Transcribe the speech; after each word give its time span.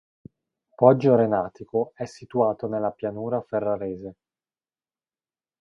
Poggio 0.75 1.13
Renatico 1.15 1.91
è 1.93 2.05
situato 2.05 2.67
nella 2.67 2.89
pianura 2.89 3.39
ferrarese. 3.39 4.15